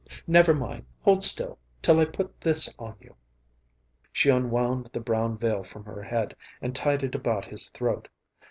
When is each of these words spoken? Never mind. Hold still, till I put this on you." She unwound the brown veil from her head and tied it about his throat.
Never 0.25 0.55
mind. 0.55 0.87
Hold 1.01 1.23
still, 1.23 1.59
till 1.83 1.99
I 1.99 2.05
put 2.05 2.41
this 2.41 2.73
on 2.79 2.95
you." 2.99 3.15
She 4.11 4.31
unwound 4.31 4.89
the 4.93 4.99
brown 4.99 5.37
veil 5.37 5.63
from 5.63 5.83
her 5.85 6.01
head 6.01 6.35
and 6.59 6.73
tied 6.75 7.03
it 7.03 7.13
about 7.13 7.45
his 7.45 7.69
throat. 7.69 8.07